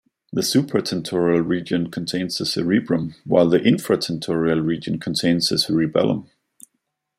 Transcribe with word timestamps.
The 0.33 0.41
supratentorial 0.41 1.47
region 1.47 1.91
contains 1.91 2.35
the 2.39 2.45
cerebrum, 2.47 3.13
while 3.23 3.47
the 3.47 3.59
infratentorial 3.59 4.65
region 4.65 4.97
contains 4.97 5.49
the 5.49 5.59
cerebellum. 5.59 6.27